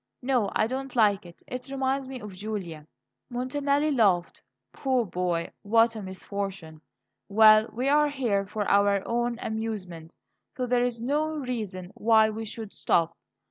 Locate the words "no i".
0.23-0.65